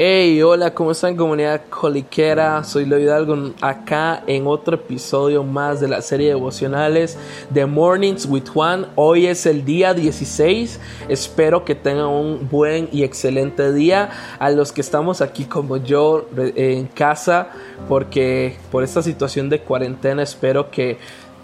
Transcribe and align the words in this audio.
Hey, 0.00 0.40
hola, 0.42 0.74
¿cómo 0.74 0.92
están 0.92 1.16
comunidad 1.16 1.62
coliquera? 1.68 2.62
Soy 2.62 2.84
Leo 2.84 3.00
Hidalgo 3.00 3.50
acá 3.60 4.22
en 4.28 4.46
otro 4.46 4.76
episodio 4.76 5.42
más 5.42 5.80
de 5.80 5.88
la 5.88 6.02
serie 6.02 6.28
devocionales 6.28 7.18
de 7.50 7.66
Mornings 7.66 8.24
with 8.26 8.46
Juan. 8.46 8.86
Hoy 8.94 9.26
es 9.26 9.44
el 9.44 9.64
día 9.64 9.94
16. 9.94 10.78
Espero 11.08 11.64
que 11.64 11.74
tengan 11.74 12.06
un 12.06 12.48
buen 12.48 12.88
y 12.92 13.02
excelente 13.02 13.72
día. 13.72 14.10
A 14.38 14.50
los 14.50 14.70
que 14.70 14.82
estamos 14.82 15.20
aquí 15.20 15.46
como 15.46 15.78
yo 15.78 16.28
en 16.36 16.86
casa, 16.86 17.48
porque 17.88 18.56
por 18.70 18.84
esta 18.84 19.02
situación 19.02 19.48
de 19.48 19.62
cuarentena 19.62 20.22
espero 20.22 20.70
que 20.70 20.96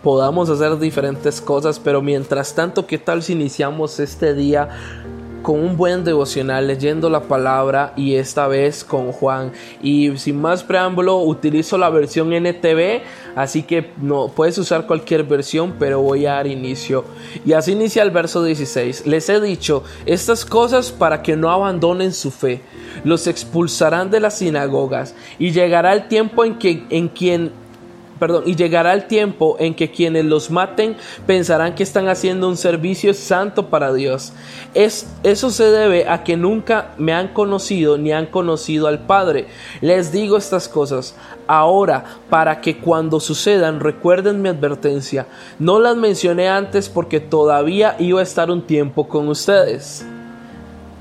podamos 0.04 0.48
hacer 0.48 0.78
diferentes 0.78 1.40
cosas, 1.40 1.80
pero 1.80 2.02
mientras 2.02 2.54
tanto, 2.54 2.86
¿qué 2.86 2.98
tal 2.98 3.24
si 3.24 3.32
iniciamos 3.32 3.98
este 3.98 4.32
día 4.32 4.68
con 5.44 5.60
un 5.60 5.76
buen 5.76 6.04
devocional 6.04 6.66
leyendo 6.66 7.10
la 7.10 7.24
palabra 7.24 7.92
y 7.96 8.14
esta 8.14 8.48
vez 8.48 8.82
con 8.82 9.12
Juan. 9.12 9.52
Y 9.82 10.16
sin 10.16 10.40
más 10.40 10.64
preámbulo, 10.64 11.18
utilizo 11.18 11.76
la 11.76 11.90
versión 11.90 12.32
NTV, 12.32 13.02
así 13.36 13.62
que 13.62 13.92
no 14.00 14.28
puedes 14.28 14.56
usar 14.56 14.86
cualquier 14.86 15.24
versión, 15.24 15.74
pero 15.78 16.00
voy 16.00 16.24
a 16.24 16.32
dar 16.32 16.46
inicio. 16.46 17.04
Y 17.44 17.52
así 17.52 17.72
inicia 17.72 18.02
el 18.02 18.10
verso 18.10 18.42
16. 18.42 19.06
Les 19.06 19.28
he 19.28 19.38
dicho 19.38 19.84
estas 20.06 20.46
cosas 20.46 20.90
para 20.90 21.20
que 21.20 21.36
no 21.36 21.50
abandonen 21.50 22.14
su 22.14 22.30
fe. 22.30 22.62
Los 23.04 23.26
expulsarán 23.26 24.10
de 24.10 24.20
las 24.20 24.38
sinagogas 24.38 25.14
y 25.38 25.50
llegará 25.50 25.92
el 25.92 26.08
tiempo 26.08 26.46
en 26.46 26.58
que 26.58 26.86
en 26.88 27.08
quien 27.08 27.52
perdón, 28.18 28.44
y 28.46 28.56
llegará 28.56 28.92
el 28.92 29.06
tiempo 29.06 29.56
en 29.58 29.74
que 29.74 29.90
quienes 29.90 30.24
los 30.24 30.50
maten 30.50 30.96
pensarán 31.26 31.74
que 31.74 31.82
están 31.82 32.08
haciendo 32.08 32.48
un 32.48 32.56
servicio 32.56 33.14
santo 33.14 33.68
para 33.68 33.92
Dios. 33.92 34.32
Es, 34.74 35.06
eso 35.22 35.50
se 35.50 35.64
debe 35.64 36.08
a 36.08 36.24
que 36.24 36.36
nunca 36.36 36.94
me 36.96 37.12
han 37.12 37.28
conocido 37.28 37.98
ni 37.98 38.12
han 38.12 38.26
conocido 38.26 38.86
al 38.86 39.00
Padre. 39.00 39.46
Les 39.80 40.12
digo 40.12 40.36
estas 40.36 40.68
cosas 40.68 41.14
ahora 41.46 42.04
para 42.30 42.60
que 42.60 42.78
cuando 42.78 43.20
sucedan 43.20 43.80
recuerden 43.80 44.42
mi 44.42 44.48
advertencia. 44.48 45.26
No 45.58 45.78
las 45.78 45.96
mencioné 45.96 46.48
antes 46.48 46.88
porque 46.88 47.20
todavía 47.20 47.96
iba 47.98 48.20
a 48.20 48.24
estar 48.24 48.50
un 48.50 48.62
tiempo 48.62 49.08
con 49.08 49.28
ustedes. 49.28 50.04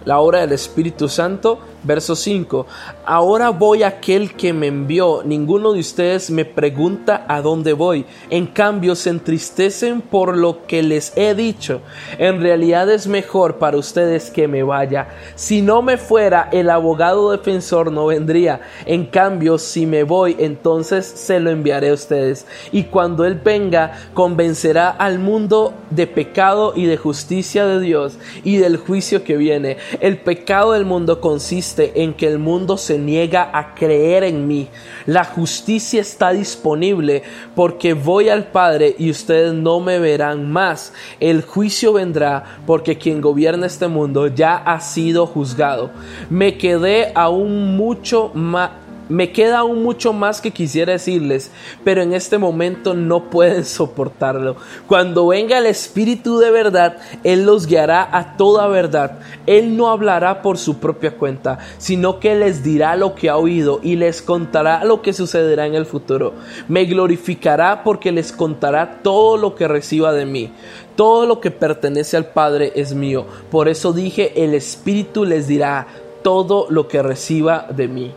La 0.06 0.19
obra 0.19 0.41
del 0.41 0.52
Espíritu 0.52 1.08
Santo 1.08 1.59
Verso 1.84 2.16
5. 2.16 2.66
Ahora 3.06 3.50
voy 3.50 3.84
a 3.84 3.88
aquel 3.88 4.34
que 4.36 4.53
me 4.53 4.67
envió. 4.67 5.22
Ninguno 5.26 5.73
de 5.73 5.81
ustedes 5.81 6.31
me 6.31 6.45
pregunta 6.45 7.25
a 7.28 7.42
dónde 7.42 7.73
voy. 7.73 8.06
En 8.30 8.48
cambio, 8.48 8.95
se 8.95 9.09
entristecen 9.09 10.00
por 10.00 10.38
lo 10.38 10.66
que 10.66 10.81
les 10.81 11.12
he 11.17 11.36
dicho. 11.36 11.81
En 12.17 12.42
realidad 12.42 12.90
es 12.90 13.08
mejor 13.08 13.58
para 13.58 13.78
ustedes 13.78 14.30
que 14.30 14.48
me 14.48 14.64
vaya. 14.64 15.09
Si 15.36 15.62
no 15.62 15.81
me 15.81 15.98
fuera, 15.98 16.48
el 16.53 16.70
abogado 16.70 17.31
defensor 17.31 17.92
no 17.92 18.06
vendría. 18.06 18.62
En 18.86 19.06
cambio, 19.06 19.58
si 19.58 19.86
me 19.86 20.03
voy, 20.03 20.38
entonces 20.40 21.06
se 21.06 21.42
lo 21.42 21.50
enviaré 21.50 21.90
a 21.90 21.94
ustedes. 21.94 22.45
Y 22.72 22.84
cuando 22.84 23.25
Él 23.25 23.36
venga, 23.44 23.92
convencerá 24.14 24.90
al 24.90 25.20
mundo 25.20 25.73
de 25.90 26.08
pecado 26.08 26.73
y 26.75 26.86
de 26.86 26.95
justicia 26.95 27.66
de 27.66 27.81
Dios 27.81 28.18
y 28.44 28.58
del 28.58 28.78
juicio 28.78 29.23
que 29.23 29.36
viene. 29.36 29.78
El 30.00 30.18
pecado 30.18 30.72
del 30.72 30.86
mundo 30.86 31.20
consiste 31.20 31.72
en 31.77 32.13
que 32.13 32.27
el 32.27 32.39
mundo 32.39 32.77
se 32.77 32.97
niega 32.97 33.49
a 33.53 33.73
creer 33.75 34.23
en 34.23 34.47
mí. 34.47 34.67
La 35.05 35.23
justicia 35.23 36.02
está 36.02 36.31
disponible 36.31 37.23
porque 37.55 37.93
voy 37.93 38.29
al 38.29 38.47
Padre 38.47 38.95
y 38.97 39.09
ustedes 39.09 39.53
no 39.53 39.79
me 39.79 39.99
verán 39.99 40.51
más. 40.51 40.94
El 41.19 41.41
juicio 41.41 41.94
vendrá 41.94 42.44
porque 42.66 42.97
quien 42.97 43.21
gobierna 43.21 43.67
este 43.67 43.88
mundo 43.88 44.27
ya 44.27 44.55
ha 44.55 44.79
sido 44.79 45.25
juzgado. 45.25 45.91
Me 46.29 46.57
quedé 46.57 47.12
aún 47.16 47.75
mucho 47.75 48.31
más 48.33 48.82
me 49.09 49.31
queda 49.31 49.59
aún 49.59 49.84
mucho 49.84 50.14
más 50.14 50.41
que 50.41 50.52
quisiera 50.52 50.94
decirles, 50.94 51.52
pero 51.84 52.02
en 52.02 52.14
este 52.14 52.38
momento 52.38 52.94
no 52.94 53.30
pueden 53.30 53.66
soportarlo. 53.66 54.56
Cuando 54.88 55.28
venga 55.28 55.58
el 55.58 55.66
Espíritu 55.66 56.40
de 56.40 56.52
verdad, 56.52 56.97
Él 57.24 57.46
los 57.46 57.68
guiará 57.68 58.08
a 58.12 58.38
toda 58.38 58.68
verdad. 58.68 59.19
Él 59.46 59.75
no 59.75 59.90
hablará 59.90 60.42
por 60.42 60.58
su 60.58 60.80
propia 60.80 61.18
cuenta, 61.18 61.59
sino 61.78 62.19
que 62.19 62.36
les 62.36 62.63
dirá 62.63 62.96
lo 62.96 63.16
que 63.16 63.30
ha 63.30 63.38
oído 63.38 63.80
y 63.84 63.96
les 63.96 64.22
contará 64.22 64.84
lo 64.86 65.02
que 65.02 65.13
sucederá 65.13 65.68
en 65.68 65.75
el 65.75 65.86
futuro. 65.86 66.34
Me 66.68 66.86
glorificará 66.86 67.84
porque 67.84 68.12
les 68.12 68.31
contará 68.31 69.02
todo 69.03 69.38
lo 69.38 69.56
que 69.56 69.68
reciba 69.68 70.13
de 70.13 70.25
mí. 70.25 70.52
Todo 70.96 71.25
lo 71.25 71.42
que 71.42 71.52
pertenece 71.52 72.18
al 72.18 72.28
Padre 72.28 72.72
es 72.75 72.94
mío. 72.94 73.25
Por 73.50 73.68
eso 73.68 73.94
dije, 73.94 74.44
el 74.44 74.53
Espíritu 74.53 75.25
les 75.25 75.47
dirá 75.47 75.88
todo 76.24 76.68
lo 76.69 76.88
que 76.88 77.02
reciba 77.02 77.68
de 77.69 77.88
mí. 77.88 78.12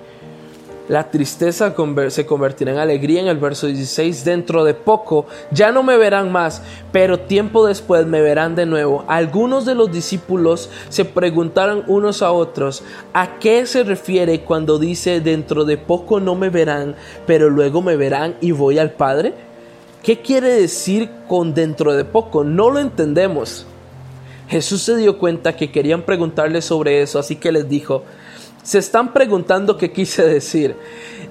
La 0.88 1.10
tristeza 1.10 1.74
se 2.10 2.26
convertirá 2.26 2.70
en 2.70 2.78
alegría 2.78 3.20
en 3.20 3.26
el 3.26 3.38
verso 3.38 3.66
16. 3.66 4.24
Dentro 4.24 4.62
de 4.62 4.74
poco 4.74 5.26
ya 5.50 5.72
no 5.72 5.82
me 5.82 5.96
verán 5.96 6.30
más, 6.30 6.62
pero 6.92 7.18
tiempo 7.18 7.66
después 7.66 8.06
me 8.06 8.20
verán 8.20 8.54
de 8.54 8.66
nuevo. 8.66 9.04
Algunos 9.08 9.66
de 9.66 9.74
los 9.74 9.90
discípulos 9.90 10.70
se 10.88 11.04
preguntaron 11.04 11.82
unos 11.88 12.22
a 12.22 12.30
otros, 12.30 12.84
¿a 13.12 13.38
qué 13.40 13.66
se 13.66 13.82
refiere 13.82 14.42
cuando 14.42 14.78
dice 14.78 15.20
dentro 15.20 15.64
de 15.64 15.76
poco 15.76 16.20
no 16.20 16.36
me 16.36 16.50
verán, 16.50 16.94
pero 17.26 17.50
luego 17.50 17.82
me 17.82 17.96
verán 17.96 18.36
y 18.40 18.52
voy 18.52 18.78
al 18.78 18.92
Padre? 18.92 19.34
¿Qué 20.04 20.20
quiere 20.20 20.50
decir 20.50 21.10
con 21.26 21.52
dentro 21.52 21.94
de 21.94 22.04
poco? 22.04 22.44
No 22.44 22.70
lo 22.70 22.78
entendemos. 22.78 23.66
Jesús 24.46 24.82
se 24.82 24.96
dio 24.96 25.18
cuenta 25.18 25.56
que 25.56 25.72
querían 25.72 26.02
preguntarle 26.02 26.62
sobre 26.62 27.02
eso, 27.02 27.18
así 27.18 27.34
que 27.34 27.50
les 27.50 27.68
dijo, 27.68 28.04
se 28.66 28.78
están 28.78 29.12
preguntando 29.12 29.76
qué 29.76 29.92
quise 29.92 30.26
decir. 30.26 30.74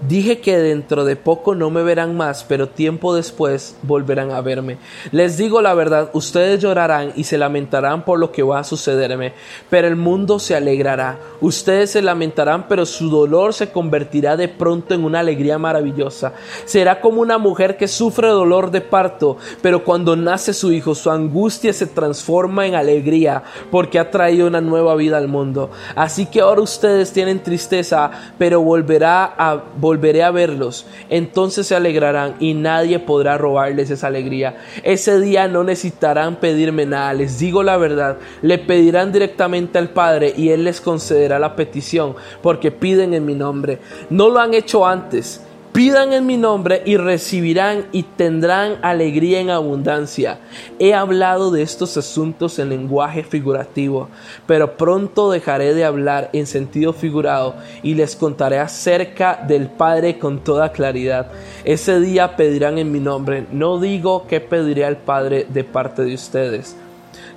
Dije 0.07 0.39
que 0.39 0.57
dentro 0.57 1.03
de 1.03 1.15
poco 1.15 1.55
no 1.55 1.71
me 1.71 1.81
verán 1.81 2.15
más, 2.15 2.43
pero 2.43 2.69
tiempo 2.69 3.15
después 3.15 3.75
volverán 3.81 4.31
a 4.31 4.41
verme. 4.41 4.77
Les 5.11 5.37
digo 5.37 5.61
la 5.61 5.73
verdad, 5.73 6.11
ustedes 6.13 6.61
llorarán 6.61 7.13
y 7.15 7.23
se 7.23 7.37
lamentarán 7.37 8.05
por 8.05 8.19
lo 8.19 8.31
que 8.31 8.43
va 8.43 8.59
a 8.59 8.63
sucederme, 8.63 9.33
pero 9.69 9.87
el 9.87 9.95
mundo 9.95 10.37
se 10.37 10.55
alegrará. 10.55 11.17
Ustedes 11.41 11.91
se 11.91 12.01
lamentarán, 12.01 12.67
pero 12.67 12.85
su 12.85 13.09
dolor 13.09 13.53
se 13.53 13.71
convertirá 13.71 14.37
de 14.37 14.47
pronto 14.47 14.93
en 14.93 15.03
una 15.03 15.21
alegría 15.21 15.57
maravillosa. 15.57 16.33
Será 16.65 17.01
como 17.01 17.21
una 17.21 17.37
mujer 17.37 17.75
que 17.75 17.87
sufre 17.87 18.27
dolor 18.27 18.69
de 18.71 18.81
parto, 18.81 19.37
pero 19.61 19.83
cuando 19.83 20.15
nace 20.15 20.53
su 20.53 20.71
hijo, 20.71 20.93
su 20.93 21.09
angustia 21.09 21.73
se 21.73 21.87
transforma 21.87 22.67
en 22.67 22.75
alegría, 22.75 23.43
porque 23.71 23.97
ha 23.97 24.11
traído 24.11 24.45
una 24.45 24.61
nueva 24.61 24.93
vida 24.95 25.17
al 25.17 25.27
mundo. 25.27 25.71
Así 25.95 26.27
que 26.27 26.41
ahora 26.41 26.61
ustedes 26.61 27.11
tienen 27.11 27.24
tristeza, 27.39 28.11
pero 28.37 28.61
volverá 28.61 29.33
a 29.37 29.61
volveré 29.77 30.23
a 30.23 30.31
verlos, 30.31 30.85
entonces 31.09 31.67
se 31.67 31.75
alegrarán 31.75 32.35
y 32.39 32.53
nadie 32.53 32.99
podrá 32.99 33.37
robarles 33.37 33.89
esa 33.89 34.07
alegría. 34.07 34.57
Ese 34.83 35.19
día 35.19 35.47
no 35.47 35.63
necesitarán 35.63 36.37
pedirme 36.37 36.85
nada, 36.85 37.13
les 37.13 37.39
digo 37.39 37.63
la 37.63 37.77
verdad, 37.77 38.17
le 38.41 38.57
pedirán 38.57 39.11
directamente 39.11 39.77
al 39.77 39.89
Padre 39.89 40.33
y 40.35 40.49
Él 40.49 40.63
les 40.63 40.81
concederá 40.81 41.39
la 41.39 41.55
petición, 41.55 42.15
porque 42.41 42.71
piden 42.71 43.13
en 43.13 43.25
mi 43.25 43.35
nombre. 43.35 43.79
No 44.09 44.29
lo 44.29 44.39
han 44.39 44.53
hecho 44.53 44.85
antes 44.85 45.41
Pidan 45.75 46.13
en 46.13 46.25
mi 46.25 46.37
nombre 46.37 46.83
y 46.85 46.95
recibirán 46.95 47.87
y 47.91 48.03
tendrán 48.03 48.77
alegría 48.81 49.41
en 49.41 49.49
abundancia. 49.49 50.39
He 50.79 50.93
hablado 50.93 51.51
de 51.51 51.63
estos 51.63 51.97
asuntos 51.97 52.59
en 52.59 52.69
lenguaje 52.69 53.25
figurativo, 53.25 54.07
pero 54.47 54.77
pronto 54.77 55.29
dejaré 55.29 55.73
de 55.73 55.83
hablar 55.83 56.29
en 56.31 56.47
sentido 56.47 56.93
figurado 56.93 57.55
y 57.83 57.95
les 57.95 58.15
contaré 58.15 58.59
acerca 58.59 59.43
del 59.45 59.67
Padre 59.67 60.17
con 60.17 60.45
toda 60.45 60.71
claridad. 60.71 61.29
Ese 61.65 61.99
día 61.99 62.37
pedirán 62.37 62.77
en 62.77 62.93
mi 62.93 63.01
nombre. 63.01 63.45
No 63.51 63.77
digo 63.77 64.27
que 64.27 64.39
pediré 64.39 64.85
al 64.85 64.95
Padre 64.95 65.45
de 65.49 65.65
parte 65.65 66.03
de 66.03 66.13
ustedes 66.13 66.77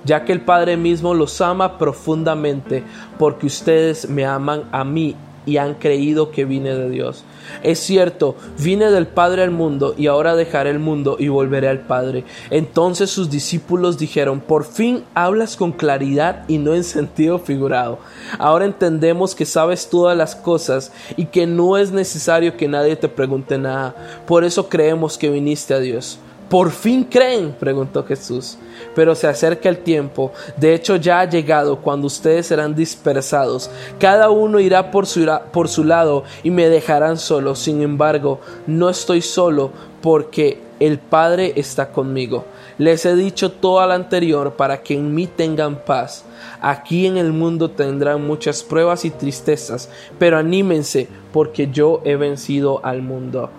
ya 0.05 0.23
que 0.23 0.31
el 0.31 0.39
Padre 0.39 0.77
mismo 0.77 1.13
los 1.13 1.41
ama 1.41 1.77
profundamente, 1.77 2.83
porque 3.17 3.47
ustedes 3.47 4.07
me 4.07 4.25
aman 4.25 4.63
a 4.71 4.85
mí 4.85 5.17
y 5.45 5.57
han 5.57 5.73
creído 5.73 6.31
que 6.31 6.45
vine 6.45 6.73
de 6.73 6.89
Dios. 6.89 7.25
Es 7.63 7.79
cierto, 7.79 8.35
vine 8.57 8.91
del 8.91 9.07
Padre 9.07 9.43
al 9.43 9.51
mundo 9.51 9.93
y 9.97 10.07
ahora 10.07 10.35
dejaré 10.35 10.69
el 10.69 10.79
mundo 10.79 11.17
y 11.19 11.27
volveré 11.27 11.67
al 11.67 11.81
Padre. 11.81 12.23
Entonces 12.49 13.09
sus 13.09 13.29
discípulos 13.29 13.97
dijeron, 13.97 14.39
por 14.39 14.65
fin 14.65 15.03
hablas 15.13 15.55
con 15.55 15.71
claridad 15.71 16.45
y 16.47 16.57
no 16.57 16.73
en 16.73 16.83
sentido 16.83 17.39
figurado. 17.39 17.99
Ahora 18.37 18.65
entendemos 18.65 19.35
que 19.35 19.45
sabes 19.45 19.89
todas 19.89 20.15
las 20.15 20.35
cosas 20.35 20.91
y 21.17 21.25
que 21.25 21.47
no 21.47 21.77
es 21.77 21.91
necesario 21.91 22.55
que 22.55 22.67
nadie 22.67 22.95
te 22.95 23.09
pregunte 23.09 23.57
nada. 23.57 23.95
Por 24.25 24.43
eso 24.43 24.69
creemos 24.69 25.17
que 25.17 25.29
viniste 25.29 25.73
a 25.73 25.79
Dios. 25.79 26.19
¿Por 26.49 26.71
fin 26.71 27.03
creen? 27.03 27.55
preguntó 27.59 28.03
Jesús. 28.03 28.57
Pero 28.95 29.13
se 29.13 29.27
acerca 29.27 29.69
el 29.69 29.79
tiempo, 29.79 30.31
de 30.57 30.73
hecho 30.73 30.95
ya 30.95 31.19
ha 31.19 31.29
llegado 31.29 31.81
cuando 31.81 32.07
ustedes 32.07 32.47
serán 32.47 32.75
dispersados. 32.75 33.69
Cada 33.99 34.29
uno 34.29 34.59
irá 34.59 34.89
por 34.89 35.05
su, 35.05 35.29
por 35.51 35.67
su 35.67 35.83
lado 35.83 36.23
y 36.43 36.49
me 36.49 36.69
dejarán 36.69 37.17
solo. 37.17 37.55
Sin 37.55 37.81
embargo, 37.81 38.39
no 38.65 38.89
estoy 38.89 39.21
solo 39.21 39.71
porque 40.01 40.59
el 40.79 40.97
Padre 40.97 41.53
está 41.55 41.91
conmigo. 41.91 42.45
Les 42.77 43.05
he 43.05 43.13
dicho 43.15 43.51
todo 43.51 43.85
lo 43.85 43.93
anterior 43.93 44.53
para 44.53 44.81
que 44.81 44.95
en 44.95 45.13
mí 45.13 45.27
tengan 45.27 45.83
paz. 45.83 46.23
Aquí 46.61 47.05
en 47.05 47.17
el 47.17 47.33
mundo 47.33 47.69
tendrán 47.69 48.25
muchas 48.25 48.63
pruebas 48.63 49.05
y 49.05 49.11
tristezas, 49.11 49.89
pero 50.17 50.37
anímense 50.37 51.09
porque 51.33 51.69
yo 51.71 52.01
he 52.05 52.15
vencido 52.15 52.79
al 52.83 53.01
mundo. 53.01 53.49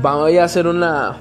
Voy 0.00 0.36
a 0.36 0.44
hacer 0.44 0.66
una... 0.66 1.16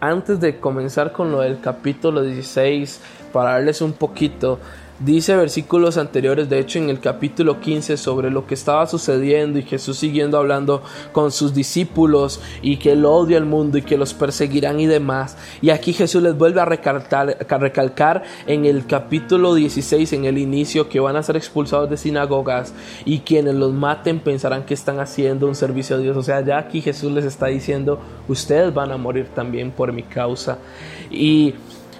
Antes 0.00 0.40
de 0.40 0.58
comenzar 0.58 1.12
con 1.12 1.30
lo 1.30 1.40
del 1.40 1.60
capítulo 1.60 2.22
16, 2.22 3.00
para 3.32 3.52
darles 3.52 3.80
un 3.80 3.92
poquito 3.92 4.58
Dice 5.00 5.36
versículos 5.36 5.96
anteriores, 5.96 6.48
de 6.48 6.58
hecho 6.58 6.80
en 6.80 6.90
el 6.90 6.98
capítulo 6.98 7.60
15, 7.60 7.96
sobre 7.96 8.32
lo 8.32 8.48
que 8.48 8.54
estaba 8.54 8.84
sucediendo 8.88 9.60
y 9.60 9.62
Jesús 9.62 9.96
siguiendo 9.96 10.36
hablando 10.36 10.82
con 11.12 11.30
sus 11.30 11.54
discípulos 11.54 12.40
y 12.62 12.78
que 12.78 12.92
él 12.92 13.04
odia 13.04 13.38
al 13.38 13.46
mundo 13.46 13.78
y 13.78 13.82
que 13.82 13.96
los 13.96 14.12
perseguirán 14.12 14.80
y 14.80 14.86
demás. 14.86 15.36
Y 15.62 15.70
aquí 15.70 15.92
Jesús 15.92 16.20
les 16.20 16.36
vuelve 16.36 16.60
a 16.60 16.64
recalcar, 16.64 17.46
a 17.48 17.58
recalcar 17.58 18.24
en 18.48 18.64
el 18.64 18.86
capítulo 18.86 19.54
16, 19.54 20.14
en 20.14 20.24
el 20.24 20.36
inicio, 20.36 20.88
que 20.88 20.98
van 20.98 21.14
a 21.14 21.22
ser 21.22 21.36
expulsados 21.36 21.88
de 21.88 21.96
sinagogas 21.96 22.74
y 23.04 23.20
quienes 23.20 23.54
los 23.54 23.72
maten 23.72 24.18
pensarán 24.18 24.64
que 24.64 24.74
están 24.74 24.98
haciendo 24.98 25.46
un 25.46 25.54
servicio 25.54 25.94
a 25.94 26.00
Dios. 26.00 26.16
O 26.16 26.24
sea, 26.24 26.40
ya 26.40 26.58
aquí 26.58 26.80
Jesús 26.80 27.12
les 27.12 27.24
está 27.24 27.46
diciendo, 27.46 28.00
ustedes 28.26 28.74
van 28.74 28.90
a 28.90 28.96
morir 28.96 29.28
también 29.32 29.70
por 29.70 29.92
mi 29.92 30.02
causa. 30.02 30.58
Y 31.08 31.54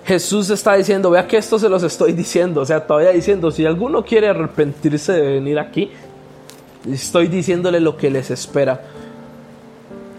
Jesús 0.09 0.49
está 0.49 0.75
diciendo, 0.75 1.11
vea 1.11 1.29
que 1.29 1.37
esto 1.37 1.59
se 1.59 1.69
los 1.69 1.83
estoy 1.83 2.15
diciendo, 2.15 2.63
o 2.63 2.65
sea, 2.65 2.87
todavía 2.87 3.11
diciendo, 3.11 3.51
si 3.51 3.67
alguno 3.67 4.03
quiere 4.03 4.29
arrepentirse 4.29 5.13
de 5.13 5.21
venir 5.21 5.59
aquí, 5.59 5.91
estoy 6.91 7.27
diciéndole 7.27 7.79
lo 7.79 7.95
que 7.99 8.11
les 8.11 8.31
espera. 8.31 8.81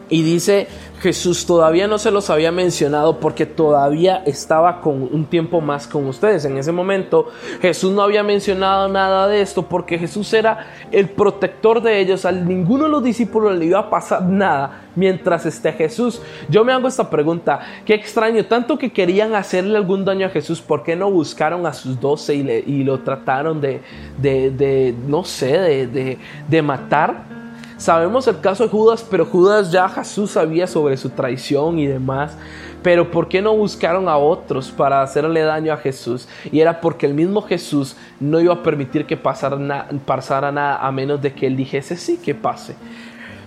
Y 0.07 0.21
dice 0.21 0.68
Jesús 0.99 1.45
todavía 1.45 1.87
no 1.87 1.97
se 1.97 2.11
los 2.11 2.29
había 2.29 2.51
mencionado 2.51 3.19
porque 3.19 3.45
todavía 3.45 4.21
estaba 4.25 4.81
con 4.81 5.01
un 5.01 5.25
tiempo 5.25 5.61
más 5.61 5.87
con 5.87 6.05
ustedes. 6.07 6.43
En 6.43 6.57
ese 6.57 6.73
momento 6.73 7.27
Jesús 7.61 7.93
no 7.93 8.01
había 8.01 8.21
mencionado 8.21 8.89
nada 8.89 9.27
de 9.27 9.41
esto 9.41 9.63
porque 9.63 9.97
Jesús 9.97 10.33
era 10.33 10.67
el 10.91 11.09
protector 11.09 11.81
de 11.81 11.99
ellos. 11.99 12.25
A 12.25 12.31
ninguno 12.33 12.83
de 12.83 12.89
los 12.89 13.03
discípulos 13.03 13.57
le 13.57 13.65
iba 13.65 13.79
a 13.79 13.89
pasar 13.89 14.23
nada 14.23 14.89
mientras 14.95 15.45
esté 15.45 15.71
Jesús. 15.71 16.21
Yo 16.49 16.65
me 16.65 16.73
hago 16.73 16.89
esta 16.89 17.09
pregunta, 17.09 17.59
qué 17.85 17.93
extraño, 17.93 18.45
tanto 18.45 18.77
que 18.77 18.91
querían 18.91 19.35
hacerle 19.35 19.77
algún 19.77 20.03
daño 20.03 20.27
a 20.27 20.29
Jesús, 20.29 20.59
¿por 20.59 20.83
qué 20.83 20.97
no 20.97 21.09
buscaron 21.09 21.65
a 21.65 21.71
sus 21.71 21.99
doce 21.99 22.35
y, 22.35 22.83
lo 22.83 22.99
trataron 22.99 23.61
de, 23.61 23.81
de, 24.17 24.93
no 25.07 25.23
sé, 25.23 25.47
de, 25.87 26.17
de 26.47 26.61
matar? 26.61 27.38
Sabemos 27.79 28.27
el 28.27 28.41
caso 28.41 28.63
de 28.63 28.69
Judas, 28.69 29.05
pero 29.09 29.25
Judas 29.25 29.71
ya 29.71 29.87
Jesús 29.87 30.31
sabía 30.31 30.67
sobre 30.67 30.97
su 30.97 31.11
traición 31.11 31.79
y 31.79 31.87
demás. 31.87 32.35
Pero 32.83 33.09
¿por 33.09 33.29
qué 33.29 33.41
no 33.41 33.55
buscaron 33.55 34.09
a 34.09 34.17
otros 34.17 34.69
para 34.69 35.01
hacerle 35.01 35.43
daño 35.43 35.71
a 35.71 35.77
Jesús? 35.77 36.27
Y 36.51 36.59
era 36.59 36.81
porque 36.81 37.05
el 37.05 37.13
mismo 37.13 37.41
Jesús 37.41 37.95
no 38.19 38.41
iba 38.41 38.53
a 38.53 38.63
permitir 38.63 39.05
que 39.05 39.15
pasara, 39.15 39.55
nada 39.57 40.85
a 40.85 40.91
menos 40.91 41.21
de 41.21 41.33
que 41.33 41.47
él 41.47 41.55
dijese 41.55 41.95
sí 41.95 42.17
que 42.17 42.35
pase. 42.35 42.75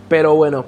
Pero 0.08 0.34
bueno, 0.34 0.64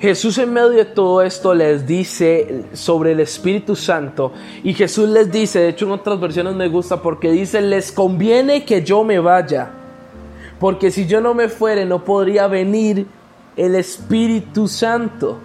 Jesús 0.00 0.38
en 0.38 0.54
medio 0.54 0.70
de 0.70 0.86
todo 0.86 1.20
esto 1.20 1.52
les 1.52 1.86
dice 1.86 2.64
sobre 2.72 3.12
el 3.12 3.20
Espíritu 3.20 3.76
Santo 3.76 4.32
y 4.62 4.72
Jesús 4.72 5.10
les 5.10 5.30
dice, 5.30 5.58
de 5.60 5.68
hecho 5.68 5.84
en 5.84 5.92
otras 5.92 6.18
versiones 6.18 6.54
me 6.54 6.68
gusta 6.68 7.02
porque 7.02 7.30
dice, 7.30 7.60
les 7.60 7.92
conviene 7.92 8.64
que 8.64 8.82
yo 8.82 9.04
me 9.04 9.18
vaya 9.18 9.83
porque 10.60 10.90
si 10.90 11.06
yo 11.06 11.20
no 11.20 11.34
me 11.34 11.48
fuere 11.48 11.84
no 11.84 12.04
podría 12.04 12.46
venir 12.46 13.06
el 13.56 13.74
Espíritu 13.74 14.68
Santo. 14.68 15.38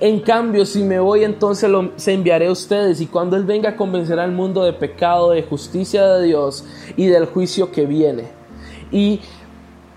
En 0.00 0.18
cambio, 0.20 0.66
si 0.66 0.82
me 0.82 0.98
voy, 0.98 1.22
entonces 1.22 1.70
lo, 1.70 1.92
se 1.94 2.12
enviaré 2.12 2.48
a 2.48 2.52
ustedes 2.52 3.00
y 3.00 3.06
cuando 3.06 3.36
Él 3.36 3.44
venga 3.44 3.76
convencerá 3.76 4.24
al 4.24 4.32
mundo 4.32 4.64
de 4.64 4.72
pecado, 4.72 5.30
de 5.30 5.44
justicia 5.44 6.06
de 6.08 6.26
Dios 6.26 6.64
y 6.96 7.06
del 7.06 7.26
juicio 7.26 7.70
que 7.70 7.86
viene. 7.86 8.24
Y 8.90 9.20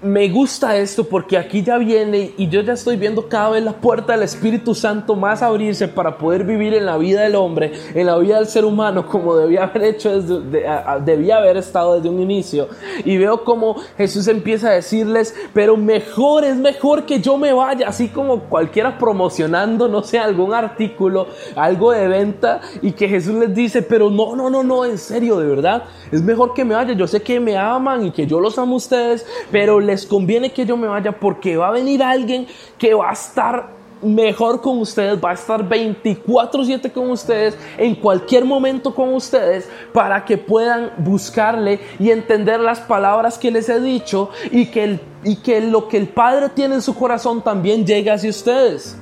me 0.05 0.29
gusta 0.29 0.77
esto 0.77 1.03
porque 1.03 1.37
aquí 1.37 1.63
ya 1.63 1.77
viene 1.77 2.31
y 2.37 2.47
yo 2.47 2.61
ya 2.61 2.73
estoy 2.73 2.95
viendo 2.95 3.27
cada 3.27 3.49
vez 3.49 3.63
la 3.63 3.73
puerta 3.73 4.13
del 4.13 4.21
Espíritu 4.23 4.75
Santo 4.75 5.15
más 5.15 5.41
abrirse 5.41 5.87
para 5.87 6.17
poder 6.17 6.43
vivir 6.43 6.75
en 6.75 6.85
la 6.85 6.97
vida 6.97 7.21
del 7.21 7.35
hombre, 7.35 7.73
en 7.93 8.05
la 8.05 8.17
vida 8.17 8.37
del 8.37 8.45
ser 8.45 8.65
humano 8.65 9.07
como 9.07 9.35
debía 9.35 9.63
haber 9.63 9.83
hecho 9.83 10.21
desde, 10.21 10.63
debía 11.03 11.37
haber 11.37 11.57
estado 11.57 11.95
desde 11.95 12.09
un 12.09 12.21
inicio. 12.21 12.69
Y 13.03 13.17
veo 13.17 13.43
como 13.43 13.75
Jesús 13.97 14.27
empieza 14.27 14.69
a 14.69 14.73
decirles, 14.73 15.35
pero 15.53 15.75
mejor 15.75 16.43
es 16.43 16.55
mejor 16.55 17.05
que 17.05 17.19
yo 17.19 17.37
me 17.37 17.51
vaya, 17.51 17.87
así 17.87 18.09
como 18.09 18.41
cualquiera 18.41 18.97
promocionando, 18.97 19.87
no 19.87 20.03
sé, 20.03 20.19
algún 20.19 20.53
artículo, 20.53 21.27
algo 21.55 21.91
de 21.91 22.07
venta 22.07 22.61
y 22.81 22.91
que 22.91 23.09
Jesús 23.09 23.33
les 23.35 23.55
dice, 23.55 23.81
pero 23.81 24.11
no, 24.11 24.35
no, 24.35 24.51
no, 24.51 24.61
no, 24.61 24.85
en 24.85 24.99
serio, 24.99 25.39
de 25.39 25.47
verdad, 25.47 25.83
es 26.11 26.21
mejor 26.21 26.53
que 26.53 26.63
me 26.63 26.75
vaya. 26.75 26.93
Yo 26.93 27.07
sé 27.07 27.23
que 27.23 27.39
me 27.39 27.57
aman 27.57 28.05
y 28.05 28.11
que 28.11 28.27
yo 28.27 28.39
los 28.39 28.59
amo 28.59 28.75
a 28.75 28.77
ustedes, 28.77 29.25
pero 29.51 29.79
les 29.79 29.94
conviene 30.03 30.51
que 30.51 30.65
yo 30.65 30.75
me 30.75 30.87
vaya 30.87 31.11
porque 31.11 31.55
va 31.57 31.67
a 31.67 31.71
venir 31.71 32.01
alguien 32.01 32.47
que 32.79 32.93
va 32.95 33.11
a 33.11 33.13
estar 33.13 33.75
mejor 34.01 34.61
con 34.61 34.79
ustedes, 34.79 35.19
va 35.23 35.31
a 35.31 35.33
estar 35.33 35.67
24/7 35.67 36.91
con 36.91 37.09
ustedes, 37.09 37.57
en 37.77 37.95
cualquier 37.95 38.45
momento 38.45 38.93
con 38.93 39.13
ustedes, 39.13 39.69
para 39.93 40.25
que 40.25 40.37
puedan 40.37 40.91
buscarle 40.97 41.79
y 41.99 42.11
entender 42.11 42.59
las 42.59 42.79
palabras 42.79 43.37
que 43.37 43.51
les 43.51 43.69
he 43.69 43.79
dicho 43.79 44.29
y 44.51 44.67
que, 44.67 44.99
y 45.23 45.37
que 45.37 45.61
lo 45.61 45.87
que 45.87 45.97
el 45.97 46.07
Padre 46.07 46.49
tiene 46.49 46.75
en 46.75 46.81
su 46.81 46.95
corazón 46.95 47.41
también 47.41 47.85
llegue 47.85 48.11
hacia 48.11 48.29
ustedes. 48.29 48.97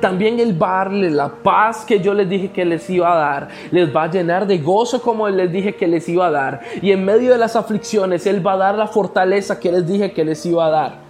También 0.00 0.40
el 0.40 0.58
darle 0.58 1.10
la 1.10 1.28
paz 1.28 1.84
que 1.84 2.00
yo 2.00 2.14
les 2.14 2.28
dije 2.28 2.50
que 2.50 2.64
les 2.64 2.88
iba 2.90 3.12
a 3.12 3.16
dar, 3.16 3.48
les 3.70 3.94
va 3.94 4.04
a 4.04 4.10
llenar 4.10 4.46
de 4.46 4.58
gozo 4.58 5.02
como 5.02 5.28
les 5.28 5.50
dije 5.50 5.74
que 5.74 5.86
les 5.86 6.08
iba 6.08 6.26
a 6.26 6.30
dar. 6.30 6.60
Y 6.82 6.92
en 6.92 7.04
medio 7.04 7.32
de 7.32 7.38
las 7.38 7.56
aflicciones, 7.56 8.26
Él 8.26 8.46
va 8.46 8.54
a 8.54 8.56
dar 8.58 8.74
la 8.76 8.86
fortaleza 8.86 9.58
que 9.58 9.72
les 9.72 9.86
dije 9.86 10.12
que 10.12 10.24
les 10.24 10.44
iba 10.46 10.66
a 10.66 10.70
dar. 10.70 11.03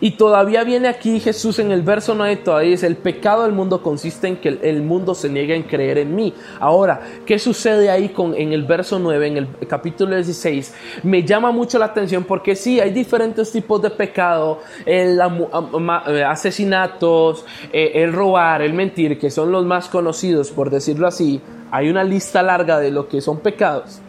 Y 0.00 0.12
todavía 0.12 0.62
viene 0.64 0.88
aquí 0.88 1.20
Jesús 1.20 1.58
en 1.58 1.70
el 1.70 1.82
verso 1.82 2.14
9, 2.14 2.36
todavía 2.36 2.70
dice, 2.70 2.86
el 2.86 2.96
pecado 2.96 3.44
del 3.44 3.52
mundo 3.52 3.82
consiste 3.82 4.28
en 4.28 4.36
que 4.36 4.58
el 4.62 4.82
mundo 4.82 5.14
se 5.14 5.28
niega 5.28 5.54
en 5.54 5.62
creer 5.62 5.98
en 5.98 6.14
mí. 6.14 6.34
Ahora, 6.60 7.00
¿qué 7.24 7.38
sucede 7.38 7.90
ahí 7.90 8.10
con, 8.10 8.34
en 8.34 8.52
el 8.52 8.64
verso 8.64 8.98
9, 8.98 9.26
en 9.26 9.36
el 9.36 9.48
capítulo 9.66 10.14
16? 10.14 10.74
Me 11.02 11.22
llama 11.22 11.50
mucho 11.50 11.78
la 11.78 11.86
atención 11.86 12.24
porque 12.24 12.54
sí, 12.54 12.78
hay 12.80 12.90
diferentes 12.90 13.50
tipos 13.50 13.80
de 13.80 13.90
pecado, 13.90 14.60
el 14.84 15.18
eh, 15.18 16.24
asesinatos, 16.24 17.44
eh, 17.72 17.92
el 17.94 18.12
robar, 18.12 18.62
el 18.62 18.74
mentir, 18.74 19.18
que 19.18 19.30
son 19.30 19.50
los 19.50 19.64
más 19.64 19.88
conocidos, 19.88 20.50
por 20.50 20.70
decirlo 20.70 21.06
así. 21.06 21.40
Hay 21.70 21.88
una 21.88 22.04
lista 22.04 22.42
larga 22.42 22.78
de 22.78 22.90
lo 22.90 23.08
que 23.08 23.20
son 23.20 23.38
pecados. 23.38 24.00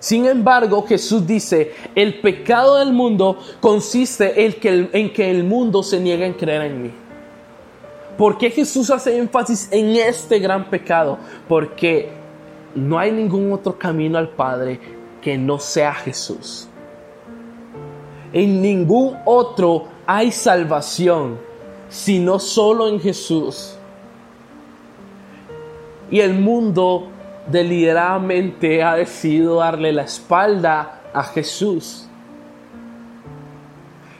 Sin 0.00 0.24
embargo, 0.24 0.84
Jesús 0.86 1.26
dice, 1.26 1.74
el 1.94 2.20
pecado 2.20 2.78
del 2.78 2.92
mundo 2.92 3.38
consiste 3.60 4.46
en 4.46 4.54
que, 4.54 4.68
el, 4.70 4.90
en 4.94 5.12
que 5.12 5.30
el 5.30 5.44
mundo 5.44 5.82
se 5.82 6.00
niega 6.00 6.24
en 6.26 6.32
creer 6.32 6.62
en 6.62 6.82
mí. 6.82 6.90
¿Por 8.16 8.38
qué 8.38 8.50
Jesús 8.50 8.90
hace 8.90 9.16
énfasis 9.16 9.68
en 9.70 9.94
este 9.96 10.38
gran 10.38 10.68
pecado? 10.70 11.18
Porque 11.46 12.10
no 12.74 12.98
hay 12.98 13.12
ningún 13.12 13.52
otro 13.52 13.78
camino 13.78 14.16
al 14.16 14.30
Padre 14.30 14.80
que 15.20 15.36
no 15.36 15.58
sea 15.58 15.92
Jesús. 15.92 16.66
En 18.32 18.62
ningún 18.62 19.18
otro 19.26 19.84
hay 20.06 20.32
salvación, 20.32 21.38
sino 21.90 22.38
solo 22.38 22.88
en 22.88 23.00
Jesús. 23.00 23.76
Y 26.10 26.20
el 26.20 26.34
mundo 26.34 27.08
deliberadamente 27.50 28.82
ha 28.82 28.96
decidido 28.96 29.56
darle 29.56 29.92
la 29.92 30.02
espalda 30.02 31.00
a 31.12 31.22
Jesús. 31.24 32.06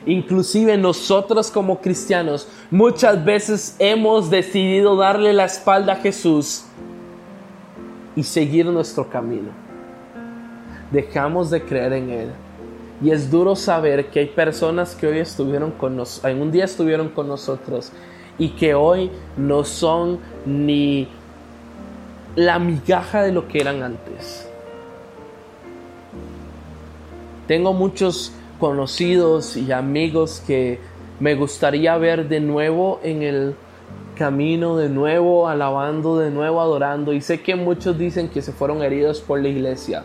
Inclusive 0.06 0.76
nosotros 0.78 1.50
como 1.50 1.80
cristianos 1.80 2.48
muchas 2.70 3.22
veces 3.24 3.76
hemos 3.78 4.30
decidido 4.30 4.96
darle 4.96 5.32
la 5.32 5.44
espalda 5.44 5.92
a 5.94 5.96
Jesús 5.96 6.64
y 8.16 8.22
seguir 8.22 8.66
nuestro 8.66 9.08
camino. 9.08 9.50
Dejamos 10.90 11.50
de 11.50 11.62
creer 11.62 11.92
en 11.92 12.10
Él. 12.10 12.28
Y 13.02 13.12
es 13.12 13.30
duro 13.30 13.56
saber 13.56 14.10
que 14.10 14.20
hay 14.20 14.26
personas 14.26 14.94
que 14.94 15.06
hoy 15.06 15.18
estuvieron 15.18 15.70
con 15.70 15.96
nosotros, 15.96 16.52
día 16.52 16.64
estuvieron 16.64 17.08
con 17.08 17.28
nosotros 17.28 17.92
y 18.38 18.50
que 18.50 18.74
hoy 18.74 19.10
no 19.36 19.64
son 19.64 20.18
ni 20.44 21.08
la 22.40 22.58
migaja 22.58 23.22
de 23.22 23.32
lo 23.32 23.48
que 23.48 23.60
eran 23.60 23.82
antes. 23.82 24.48
Tengo 27.46 27.74
muchos 27.74 28.32
conocidos 28.58 29.58
y 29.58 29.72
amigos 29.72 30.42
que 30.46 30.78
me 31.18 31.34
gustaría 31.34 31.98
ver 31.98 32.30
de 32.30 32.40
nuevo 32.40 32.98
en 33.02 33.22
el 33.22 33.56
camino, 34.14 34.78
de 34.78 34.88
nuevo 34.88 35.48
alabando, 35.48 36.16
de 36.16 36.30
nuevo 36.30 36.62
adorando. 36.62 37.12
Y 37.12 37.20
sé 37.20 37.42
que 37.42 37.56
muchos 37.56 37.98
dicen 37.98 38.30
que 38.30 38.40
se 38.40 38.52
fueron 38.52 38.82
heridos 38.82 39.20
por 39.20 39.38
la 39.38 39.48
iglesia, 39.48 40.04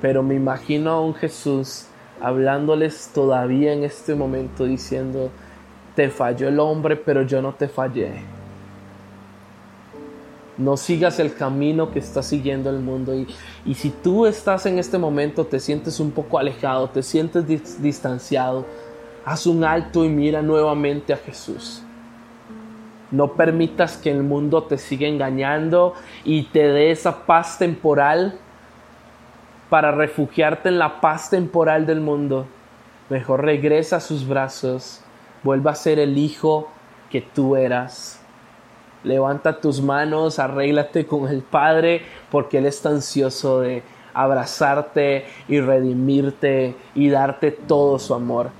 pero 0.00 0.22
me 0.22 0.36
imagino 0.36 0.90
a 0.90 1.00
un 1.00 1.14
Jesús 1.14 1.86
hablándoles 2.20 3.10
todavía 3.12 3.72
en 3.72 3.82
este 3.82 4.14
momento 4.14 4.66
diciendo, 4.66 5.32
te 5.96 6.10
falló 6.10 6.46
el 6.46 6.60
hombre, 6.60 6.94
pero 6.94 7.22
yo 7.22 7.42
no 7.42 7.54
te 7.54 7.66
fallé. 7.66 8.41
No 10.58 10.76
sigas 10.76 11.18
el 11.18 11.34
camino 11.34 11.90
que 11.90 11.98
está 11.98 12.22
siguiendo 12.22 12.70
el 12.70 12.80
mundo. 12.80 13.14
Y, 13.14 13.26
y, 13.64 13.74
si 13.74 13.90
tú 13.90 14.26
estás 14.26 14.66
en 14.66 14.78
este 14.78 14.98
momento, 14.98 15.46
te 15.46 15.58
sientes 15.58 15.98
un 15.98 16.10
poco 16.10 16.38
alejado, 16.38 16.90
te 16.90 17.02
sientes 17.02 17.82
distanciado, 17.82 18.66
haz 19.24 19.46
un 19.46 19.64
alto 19.64 20.04
y 20.04 20.08
mira 20.08 20.42
nuevamente 20.42 21.12
a 21.12 21.16
Jesús. 21.16 21.82
No 23.10 23.34
permitas 23.34 23.98
que 23.98 24.10
el 24.10 24.22
mundo 24.22 24.62
te 24.62 24.78
siga 24.78 25.06
engañando 25.06 25.92
y 26.24 26.44
te 26.44 26.66
dé 26.68 26.90
esa 26.90 27.26
paz 27.26 27.58
temporal 27.58 28.38
para 29.68 29.92
refugiarte 29.92 30.70
en 30.70 30.78
la 30.78 31.00
paz 31.00 31.28
temporal 31.28 31.84
del 31.84 32.00
mundo. 32.00 32.46
Mejor 33.10 33.44
regresa 33.44 33.96
a 33.96 34.00
sus 34.00 34.26
brazos, 34.26 35.02
vuelva 35.42 35.72
a 35.72 35.74
ser 35.74 35.98
el 35.98 36.16
hijo 36.16 36.70
que 37.10 37.20
tú 37.20 37.56
eras. 37.56 38.21
Levanta 39.04 39.60
tus 39.60 39.80
manos, 39.80 40.38
arréglate 40.38 41.06
con 41.06 41.28
el 41.28 41.42
Padre, 41.42 42.02
porque 42.30 42.58
Él 42.58 42.66
está 42.66 42.90
ansioso 42.90 43.60
de 43.60 43.82
abrazarte 44.14 45.24
y 45.48 45.60
redimirte 45.60 46.76
y 46.94 47.08
darte 47.10 47.50
todo 47.50 47.98
su 47.98 48.14
amor. 48.14 48.50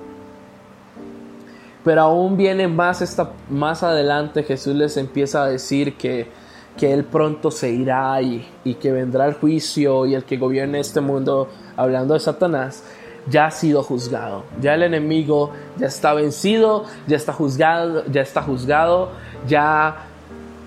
Pero 1.85 2.03
aún 2.03 2.37
viene 2.37 2.69
más, 2.69 3.03
esta, 3.03 3.33
más 3.49 3.83
adelante, 3.83 4.43
Jesús 4.43 4.75
les 4.75 4.97
empieza 4.97 5.43
a 5.43 5.49
decir 5.49 5.97
que 5.97 6.29
que 6.77 6.93
Él 6.93 7.05
pronto 7.05 7.51
se 7.51 7.71
irá 7.71 8.21
y, 8.23 8.47
y 8.65 8.75
que 8.75 8.93
vendrá 8.93 9.27
el 9.27 9.35
juicio 9.35 10.07
y 10.07 10.15
el 10.15 10.25
que 10.25 10.37
gobierne 10.37 10.81
este 10.81 11.01
mundo, 11.01 11.49
hablando 11.77 12.15
de 12.15 12.21
Satanás, 12.21 12.85
ya 13.29 13.47
ha 13.47 13.51
sido 13.51 13.83
juzgado. 13.83 14.45
Ya 14.61 14.75
el 14.75 14.83
enemigo 14.83 15.53
ya 15.77 15.87
está 15.87 16.15
vencido, 16.15 16.85
ya 17.07 17.17
está 17.17 17.33
juzgado, 17.33 18.05
ya 18.07 18.23
está 18.23 18.43
juzgado, 18.43 19.11
ya, 19.47 20.07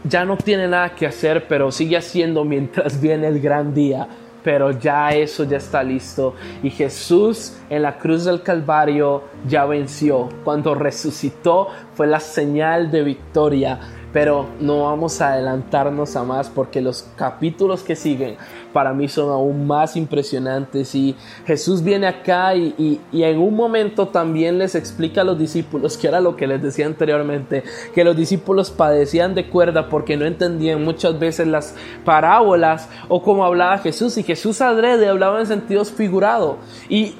ya 0.07 0.25
no 0.25 0.37
tiene 0.37 0.67
nada 0.67 0.93
que 0.93 1.07
hacer, 1.07 1.47
pero 1.47 1.71
sigue 1.71 1.97
haciendo 1.97 2.43
mientras 2.43 2.99
viene 3.01 3.27
el 3.27 3.39
gran 3.39 3.73
día. 3.73 4.07
Pero 4.43 4.69
ya 4.69 5.09
eso 5.09 5.43
ya 5.43 5.57
está 5.57 5.81
listo. 5.81 6.35
Y 6.61 6.69
Jesús 6.69 7.57
en 7.67 7.81
la 7.81 7.97
cruz 7.97 8.25
del 8.25 8.43
Calvario 8.43 9.23
ya 9.47 9.65
venció. 9.65 10.29
Cuando 10.43 10.75
resucitó 10.75 11.69
fue 11.95 12.05
la 12.05 12.19
señal 12.19 12.91
de 12.91 13.01
victoria 13.01 13.79
pero 14.15 14.47
no 14.61 14.83
vamos 14.83 15.19
a 15.19 15.33
adelantarnos 15.33 16.15
a 16.15 16.23
más 16.23 16.47
porque 16.47 16.79
los 16.79 17.05
capítulos 17.17 17.83
que 17.83 17.97
siguen 17.97 18.37
para 18.71 18.93
mí 18.93 19.09
son 19.09 19.29
aún 19.29 19.67
más 19.67 19.97
impresionantes. 19.97 20.95
Y 20.95 21.17
Jesús 21.45 21.83
viene 21.83 22.07
acá 22.07 22.55
y, 22.55 23.01
en 23.11 23.37
un 23.37 23.53
momento 23.53 24.07
también 24.07 24.57
les 24.57 24.73
explica 24.73 25.19
a 25.19 25.23
los 25.25 25.37
discípulos, 25.37 25.97
que 25.97 26.07
era 26.07 26.21
lo 26.21 26.37
que 26.37 26.47
les 26.47 26.61
decía 26.61 26.85
anteriormente, 26.85 27.65
que 27.93 28.05
los 28.05 28.15
discípulos 28.15 28.71
padecían 28.71 29.35
de 29.35 29.49
cuerda 29.49 29.89
porque 29.89 30.15
no 30.15 30.23
entendían 30.23 30.81
muchas 30.81 31.19
veces 31.19 31.47
las 31.47 31.75
parábolas 32.05 32.87
o 33.09 33.21
cómo 33.21 33.43
hablaba 33.43 33.79
Jesús. 33.79 34.17
Y 34.17 34.23
Jesús 34.23 34.61
adrede 34.61 35.09
hablaba 35.09 35.41
en 35.41 35.47
sentidos 35.47 35.91
figurados 35.91 36.55
y 36.87 37.15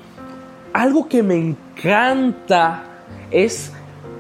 algo 0.72 1.10
que 1.10 1.22
me 1.24 1.36
encanta 1.36 2.84
es 3.32 3.74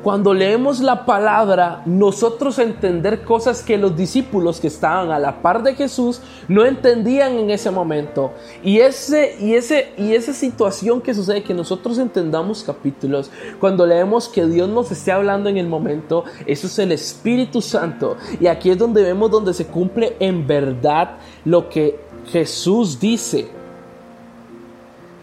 cuando 0.06 0.36
leemos 0.36 0.82
la 0.82 1.04
palabra, 1.04 1.82
nosotros 1.88 2.60
entender 2.60 3.24
cosas 3.24 3.64
que 3.64 3.76
los 3.76 3.98
discípulos 3.98 4.60
que 4.60 4.68
estaban 4.68 5.10
a 5.10 5.18
la 5.18 5.42
par 5.42 5.64
de 5.64 5.74
Jesús 5.74 6.22
no 6.48 6.64
entendían 6.64 7.36
en 7.40 7.50
ese 7.50 7.72
momento. 7.72 8.32
Y, 8.64 8.82
ese, 8.82 9.36
y, 9.40 9.56
ese, 9.56 9.94
y 9.98 10.14
esa 10.14 10.32
situación 10.32 11.02
que 11.02 11.16
sucede, 11.16 11.42
que 11.42 11.56
nosotros 11.56 11.98
entendamos 11.98 12.62
capítulos, 12.62 13.32
cuando 13.60 13.84
leemos 13.88 14.30
que 14.30 14.46
Dios 14.46 14.70
nos 14.70 14.92
esté 14.92 15.12
hablando 15.12 15.50
en 15.50 15.58
el 15.58 15.66
momento, 15.66 16.24
eso 16.46 16.68
es 16.68 16.78
el 16.78 16.92
Espíritu 16.92 17.60
Santo. 17.60 18.16
Y 18.40 18.46
aquí 18.46 18.70
es 18.70 18.78
donde 18.78 19.02
vemos 19.02 19.32
donde 19.32 19.56
se 19.56 19.66
cumple 19.66 20.18
en 20.20 20.46
verdad 20.46 21.18
lo 21.46 21.68
que 21.68 22.00
Jesús 22.28 23.00
dice 23.00 23.48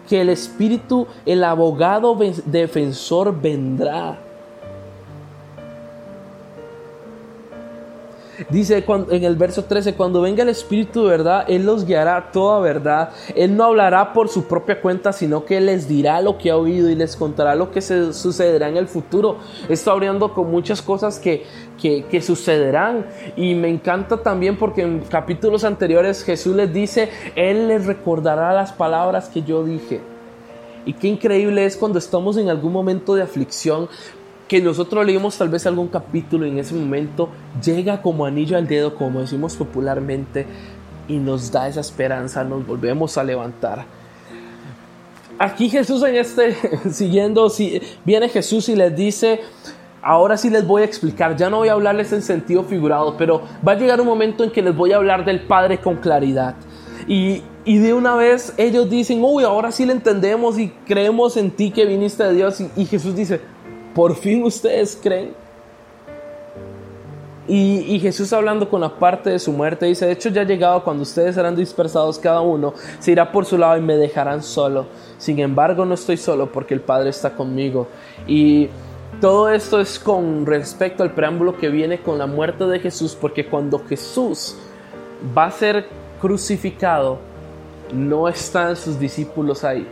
que 0.09 0.19
el 0.19 0.27
Espíritu, 0.27 1.07
el 1.25 1.45
abogado 1.45 2.19
defensor 2.45 3.41
vendrá. 3.41 4.22
Dice 8.49 8.83
en 8.87 9.23
el 9.23 9.35
verso 9.35 9.65
13, 9.65 9.93
cuando 9.93 10.21
venga 10.21 10.43
el 10.43 10.49
Espíritu 10.49 11.03
de 11.03 11.09
verdad, 11.09 11.45
Él 11.47 11.65
los 11.65 11.85
guiará 11.85 12.31
toda 12.31 12.59
verdad. 12.59 13.11
Él 13.35 13.55
no 13.55 13.65
hablará 13.65 14.11
por 14.13 14.27
su 14.27 14.45
propia 14.45 14.81
cuenta, 14.81 15.13
sino 15.13 15.45
que 15.45 15.61
les 15.61 15.87
dirá 15.87 16.21
lo 16.21 16.37
que 16.37 16.49
ha 16.49 16.57
oído 16.57 16.89
y 16.89 16.95
les 16.95 17.15
contará 17.15 17.55
lo 17.55 17.71
que 17.71 17.81
se 17.81 18.13
sucederá 18.13 18.69
en 18.69 18.77
el 18.77 18.87
futuro. 18.87 19.37
Está 19.69 19.91
hablando 19.91 20.33
con 20.33 20.49
muchas 20.49 20.81
cosas 20.81 21.19
que, 21.19 21.43
que, 21.79 22.05
que 22.05 22.21
sucederán. 22.21 23.05
Y 23.35 23.53
me 23.53 23.69
encanta 23.69 24.17
también 24.23 24.57
porque 24.57 24.81
en 24.81 25.01
capítulos 25.01 25.63
anteriores 25.63 26.23
Jesús 26.23 26.55
les 26.55 26.73
dice, 26.73 27.09
Él 27.35 27.67
les 27.67 27.85
recordará 27.85 28.53
las 28.53 28.73
palabras 28.73 29.29
que 29.29 29.43
yo 29.43 29.63
dije. 29.63 30.01
Y 30.85 30.93
qué 30.93 31.07
increíble 31.07 31.65
es 31.65 31.77
cuando 31.77 31.99
estamos 31.99 32.35
en 32.37 32.49
algún 32.49 32.73
momento 32.73 33.15
de 33.15 33.21
aflicción, 33.21 33.87
que 34.53 34.61
nosotros 34.61 35.03
leímos 35.03 35.35
tal 35.35 35.49
vez 35.49 35.65
algún 35.65 35.87
capítulo 35.87 36.45
y 36.45 36.49
en 36.49 36.59
ese 36.59 36.75
momento 36.75 37.27
llega 37.65 38.03
como 38.03 38.23
anillo 38.23 38.55
al 38.55 38.67
dedo, 38.67 38.93
como 38.93 39.21
decimos 39.21 39.55
popularmente, 39.55 40.45
y 41.07 41.17
nos 41.17 41.51
da 41.51 41.67
esa 41.67 41.79
esperanza, 41.79 42.43
nos 42.43 42.63
volvemos 42.67 43.17
a 43.17 43.23
levantar. 43.23 43.83
Aquí 45.39 45.71
Jesús 45.71 46.03
en 46.03 46.17
este, 46.17 46.55
siguiendo, 46.91 47.49
si, 47.49 47.81
viene 48.05 48.29
Jesús 48.29 48.69
y 48.69 48.75
les 48.75 48.95
dice, 48.95 49.39
ahora 50.03 50.37
sí 50.37 50.51
les 50.51 50.67
voy 50.67 50.83
a 50.83 50.85
explicar, 50.85 51.35
ya 51.35 51.49
no 51.49 51.57
voy 51.57 51.69
a 51.69 51.73
hablarles 51.73 52.13
en 52.13 52.21
sentido 52.21 52.63
figurado, 52.63 53.17
pero 53.17 53.41
va 53.67 53.71
a 53.71 53.75
llegar 53.75 53.99
un 54.01 54.05
momento 54.05 54.43
en 54.43 54.51
que 54.51 54.61
les 54.61 54.75
voy 54.75 54.91
a 54.91 54.97
hablar 54.97 55.25
del 55.25 55.47
Padre 55.47 55.79
con 55.79 55.95
claridad. 55.95 56.53
Y, 57.07 57.41
y 57.65 57.79
de 57.79 57.95
una 57.95 58.13
vez 58.13 58.53
ellos 58.57 58.87
dicen, 58.87 59.19
uy, 59.23 59.45
ahora 59.45 59.71
sí 59.71 59.83
le 59.83 59.93
entendemos 59.93 60.59
y 60.59 60.69
creemos 60.85 61.37
en 61.37 61.49
ti 61.49 61.71
que 61.71 61.87
viniste 61.87 62.23
de 62.23 62.33
Dios. 62.35 62.61
y 62.75 62.85
Jesús 62.85 63.15
dice, 63.15 63.41
por 63.93 64.15
fin 64.15 64.43
ustedes 64.43 64.99
creen. 65.01 65.33
Y, 67.45 67.99
Jesús 67.99 68.31
hablando 68.31 68.69
con 68.69 68.79
la 68.79 68.97
parte 68.97 69.29
de 69.29 69.37
su 69.37 69.51
muerte 69.51 69.85
dice, 69.85 70.05
de 70.05 70.13
hecho 70.13 70.29
ya 70.29 70.41
ha 70.41 70.45
llegado 70.45 70.81
cuando 70.81 71.03
ustedes 71.03 71.35
serán 71.35 71.57
dispersados 71.57 72.17
cada 72.17 72.39
uno, 72.39 72.73
se 72.99 73.11
irá 73.11 73.33
por 73.33 73.45
su 73.45 73.57
lado 73.57 73.77
y 73.77 73.81
me 73.81 73.97
dejarán 73.97 74.41
solo. 74.41 74.85
Sin 75.17 75.39
embargo 75.39 75.83
no 75.83 75.93
estoy 75.93 76.15
solo 76.15 76.49
porque 76.49 76.73
el 76.73 76.79
Padre 76.79 77.09
está 77.09 77.35
conmigo. 77.35 77.87
Y 78.27 78.69
todo 79.19 79.49
esto 79.49 79.81
es 79.81 79.99
con 79.99 80.45
respecto 80.45 81.03
al 81.03 81.13
preámbulo 81.13 81.57
que 81.57 81.67
viene 81.67 81.99
con 82.01 82.17
la 82.17 82.27
muerte 82.27 82.65
de 82.65 82.79
Jesús, 82.79 83.17
porque 83.19 83.45
cuando 83.45 83.79
Jesús 83.79 84.55
va 85.37 85.45
a 85.45 85.51
ser 85.51 85.85
crucificado, 86.21 87.19
no 87.93 88.29
están 88.29 88.77
sus 88.77 88.97
discípulos 88.97 89.65
ahí 89.65 89.85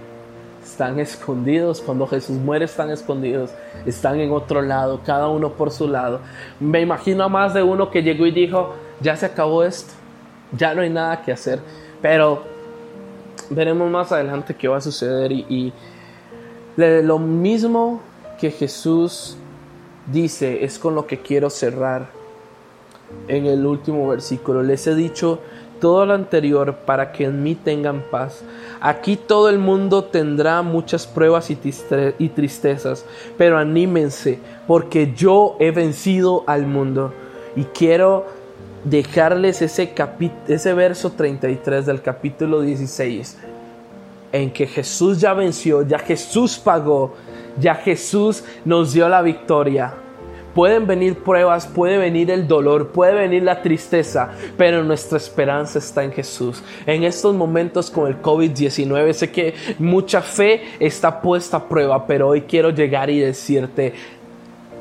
están 0.63 0.99
escondidos, 0.99 1.81
cuando 1.81 2.07
Jesús 2.07 2.37
muere 2.37 2.65
están 2.65 2.91
escondidos, 2.91 3.51
están 3.85 4.19
en 4.19 4.31
otro 4.31 4.61
lado, 4.61 5.01
cada 5.05 5.27
uno 5.27 5.53
por 5.53 5.71
su 5.71 5.87
lado. 5.87 6.19
Me 6.59 6.81
imagino 6.81 7.23
a 7.23 7.29
más 7.29 7.53
de 7.53 7.63
uno 7.63 7.89
que 7.89 8.03
llegó 8.03 8.25
y 8.25 8.31
dijo, 8.31 8.73
ya 8.99 9.15
se 9.15 9.25
acabó 9.25 9.63
esto, 9.63 9.93
ya 10.51 10.73
no 10.73 10.81
hay 10.81 10.89
nada 10.89 11.21
que 11.21 11.31
hacer, 11.31 11.59
pero 12.01 12.43
veremos 13.49 13.89
más 13.89 14.11
adelante 14.11 14.55
qué 14.55 14.67
va 14.67 14.77
a 14.77 14.81
suceder 14.81 15.31
y, 15.31 15.45
y 15.49 15.73
lo 16.77 17.19
mismo 17.19 18.01
que 18.39 18.51
Jesús 18.51 19.37
dice 20.11 20.63
es 20.63 20.79
con 20.79 20.95
lo 20.95 21.05
que 21.05 21.19
quiero 21.19 21.49
cerrar 21.49 22.09
en 23.27 23.45
el 23.45 23.65
último 23.65 24.07
versículo. 24.07 24.63
Les 24.63 24.87
he 24.87 24.95
dicho 24.95 25.39
todo 25.81 26.05
lo 26.05 26.13
anterior 26.13 26.75
para 26.85 27.11
que 27.11 27.25
en 27.25 27.43
mí 27.43 27.55
tengan 27.55 28.05
paz. 28.09 28.43
Aquí 28.79 29.17
todo 29.17 29.49
el 29.49 29.57
mundo 29.57 30.05
tendrá 30.05 30.61
muchas 30.61 31.05
pruebas 31.05 31.49
y, 31.49 32.29
tristezas, 32.29 33.03
pero 33.37 33.57
anímense, 33.57 34.39
porque 34.67 35.11
yo 35.13 35.57
he 35.59 35.71
vencido 35.71 36.45
al 36.47 36.65
mundo. 36.65 37.13
Y 37.57 37.63
quiero 37.65 38.27
dejarles 38.85 39.61
ese, 39.61 39.93
ese 40.47 40.73
verso 40.73 41.11
33 41.11 41.85
del 41.85 42.01
capítulo 42.01 42.61
16, 42.61 43.37
en 44.31 44.51
que 44.51 44.67
Jesús 44.67 45.19
ya 45.19 45.33
venció, 45.33 45.81
ya 45.81 45.99
Jesús 45.99 46.57
pagó, 46.57 47.15
ya 47.59 47.75
Jesús 47.75 48.43
nos 48.63 48.93
dio 48.93 49.09
la 49.09 49.21
victoria. 49.21 49.93
Pueden 50.53 50.85
venir 50.85 51.17
pruebas, 51.19 51.65
puede 51.65 51.97
venir 51.97 52.29
el 52.29 52.47
dolor, 52.47 52.89
puede 52.89 53.13
venir 53.13 53.43
la 53.43 53.61
tristeza, 53.61 54.31
pero 54.57 54.83
nuestra 54.83 55.17
esperanza 55.17 55.79
está 55.79 56.03
en 56.03 56.11
Jesús. 56.11 56.61
En 56.85 57.03
estos 57.03 57.33
momentos 57.33 57.89
con 57.89 58.07
el 58.07 58.21
COVID-19 58.21 59.13
sé 59.13 59.31
que 59.31 59.53
mucha 59.79 60.21
fe 60.21 60.61
está 60.79 61.21
puesta 61.21 61.57
a 61.57 61.69
prueba, 61.69 62.05
pero 62.05 62.27
hoy 62.27 62.41
quiero 62.41 62.69
llegar 62.69 63.09
y 63.09 63.19
decirte, 63.19 63.93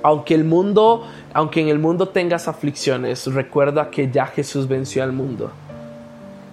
aunque 0.03 0.35
el 0.35 0.45
mundo, 0.45 1.07
aunque 1.33 1.61
en 1.61 1.69
el 1.69 1.79
mundo 1.79 2.09
tengas 2.09 2.49
aflicciones, 2.49 3.33
recuerda 3.33 3.91
que 3.91 4.11
ya 4.11 4.27
Jesús 4.27 4.67
venció 4.67 5.05
al 5.05 5.13
mundo. 5.13 5.51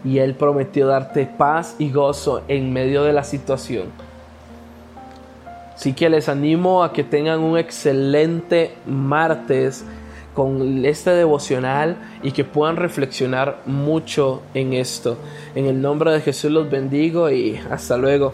Y 0.05 0.19
Él 0.19 0.35
prometió 0.35 0.87
darte 0.87 1.25
paz 1.25 1.75
y 1.79 1.91
gozo 1.91 2.43
en 2.47 2.71
medio 2.71 3.03
de 3.03 3.13
la 3.13 3.23
situación. 3.23 4.06
Así 5.77 5.93
que 5.93 6.09
les 6.09 6.27
animo 6.27 6.83
a 6.83 6.91
que 6.91 7.03
tengan 7.03 7.41
un 7.41 7.55
excelente 7.55 8.73
martes 8.87 9.85
con 10.33 10.83
este 10.83 11.11
devocional 11.11 11.97
y 12.23 12.31
que 12.31 12.43
puedan 12.43 12.77
reflexionar 12.77 13.61
mucho 13.67 14.41
en 14.55 14.73
esto. 14.73 15.19
En 15.53 15.67
el 15.67 15.79
nombre 15.79 16.11
de 16.11 16.21
Jesús 16.21 16.49
los 16.49 16.67
bendigo 16.67 17.29
y 17.29 17.59
hasta 17.69 17.95
luego. 17.95 18.33